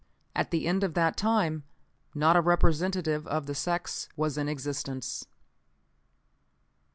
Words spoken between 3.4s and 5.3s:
the sex was in existence.